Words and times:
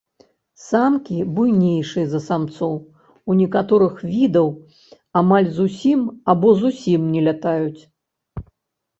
Самкі 0.67 1.17
буйнейшыя 1.39 2.05
за 2.13 2.19
самцоў, 2.27 2.71
у 3.33 3.35
некаторых 3.41 3.93
відаў 4.13 4.47
амаль 5.21 5.47
зусім 5.59 5.99
або 6.33 6.49
зусім 6.63 7.01
не 7.17 7.21
лятаюць. 7.29 7.81